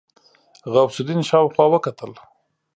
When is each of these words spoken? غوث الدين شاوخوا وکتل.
غوث 0.71 0.95
الدين 1.01 1.21
شاوخوا 1.29 1.65
وکتل. 1.73 2.11